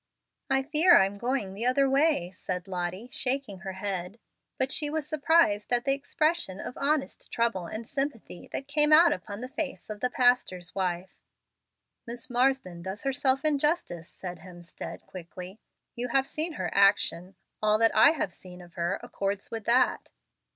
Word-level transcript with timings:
"I 0.49 0.63
fear 0.63 0.97
I'm 0.99 1.13
going 1.19 1.53
the 1.53 1.67
other 1.67 1.87
way," 1.87 2.31
said 2.31 2.67
Lottie, 2.67 3.09
shaking 3.11 3.59
her 3.59 3.73
head. 3.73 4.17
But 4.57 4.71
she 4.71 4.89
was 4.89 5.07
surprised 5.07 5.71
at 5.71 5.85
the 5.85 5.93
expression 5.93 6.59
of 6.59 6.75
honest 6.75 7.31
trouble 7.31 7.67
and 7.67 7.87
sympathy 7.87 8.49
that 8.51 8.67
came 8.67 8.91
out 8.91 9.13
upon 9.13 9.41
the 9.41 9.47
face 9.47 9.91
of 9.91 9.99
the 9.99 10.09
pastor's 10.09 10.73
wife. 10.73 11.13
"Miss 12.07 12.31
Marsden 12.31 12.81
does 12.81 13.03
herself 13.03 13.45
injustice," 13.45 14.09
said 14.09 14.39
Hemstead, 14.39 15.05
quickly. 15.05 15.59
"You 15.95 16.07
have 16.07 16.25
seen 16.27 16.53
her 16.53 16.71
action. 16.73 17.35
All 17.61 17.77
that 17.77 17.95
I 17.95 18.09
have 18.13 18.33
seen 18.33 18.59
of 18.59 18.73
her 18.73 18.99
accords 19.03 19.51
with 19.51 19.65
that." 19.65 20.09